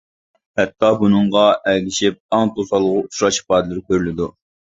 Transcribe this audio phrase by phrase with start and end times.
[0.59, 1.43] ھەتتا بۇنىڭغا
[1.73, 4.33] ئەگىشىپ ئاڭ توسالغۇغا ئۇچراش ئىپادىلىرى كۆرۈلىدۇ.